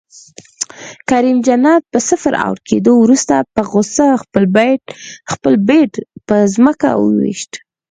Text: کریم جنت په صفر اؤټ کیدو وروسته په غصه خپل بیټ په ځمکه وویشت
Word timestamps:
کریم 1.09 1.37
جنت 1.47 1.83
په 1.91 1.99
صفر 2.09 2.33
اؤټ 2.43 2.59
کیدو 2.69 2.91
وروسته 2.99 3.35
په 3.55 3.61
غصه 3.71 4.05
خپل 5.31 5.53
بیټ 5.67 5.93
په 6.27 6.35
ځمکه 6.53 6.89
وویشت 7.01 7.51